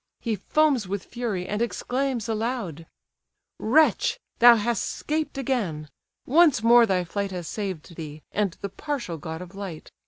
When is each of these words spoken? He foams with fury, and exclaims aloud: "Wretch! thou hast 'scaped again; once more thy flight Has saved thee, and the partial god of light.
He 0.19 0.35
foams 0.35 0.87
with 0.87 1.05
fury, 1.05 1.47
and 1.47 1.61
exclaims 1.61 2.27
aloud: 2.27 2.87
"Wretch! 3.59 4.19
thou 4.39 4.55
hast 4.55 4.83
'scaped 4.83 5.37
again; 5.37 5.89
once 6.25 6.63
more 6.63 6.87
thy 6.87 7.03
flight 7.03 7.29
Has 7.29 7.47
saved 7.47 7.93
thee, 7.95 8.23
and 8.31 8.53
the 8.61 8.69
partial 8.69 9.19
god 9.19 9.43
of 9.43 9.53
light. 9.53 9.91